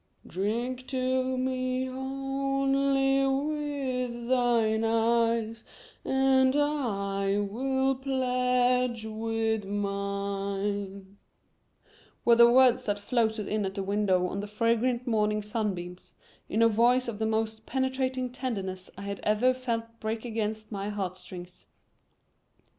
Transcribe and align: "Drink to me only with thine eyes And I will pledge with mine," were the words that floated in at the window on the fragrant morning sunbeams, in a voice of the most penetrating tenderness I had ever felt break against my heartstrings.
"Drink 0.25 0.87
to 0.87 1.37
me 1.37 1.87
only 1.87 3.27
with 3.27 4.29
thine 4.29 4.83
eyes 4.83 5.63
And 6.03 6.55
I 6.55 7.37
will 7.37 7.93
pledge 7.93 9.05
with 9.05 9.63
mine," 9.65 11.17
were 12.25 12.33
the 12.35 12.49
words 12.51 12.85
that 12.87 12.99
floated 12.99 13.47
in 13.47 13.63
at 13.63 13.75
the 13.75 13.83
window 13.83 14.25
on 14.25 14.39
the 14.39 14.47
fragrant 14.47 15.05
morning 15.05 15.43
sunbeams, 15.43 16.15
in 16.49 16.63
a 16.63 16.67
voice 16.67 17.07
of 17.07 17.19
the 17.19 17.27
most 17.27 17.67
penetrating 17.67 18.31
tenderness 18.31 18.89
I 18.97 19.03
had 19.03 19.19
ever 19.21 19.53
felt 19.53 19.99
break 19.99 20.25
against 20.25 20.71
my 20.71 20.89
heartstrings. 20.89 21.67